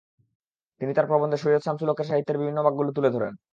তিনি 0.81 0.91
তাঁর 0.93 1.09
প্রবন্ধে 1.09 1.37
সৈয়দ 1.37 1.61
শামসুল 1.63 1.89
হকের 1.89 2.07
সাহিত্যের 2.09 2.39
বিভিন্ন 2.41 2.59
বাঁকগুলো 2.63 2.89
তুলে 2.93 3.09
ধরেন। 3.15 3.33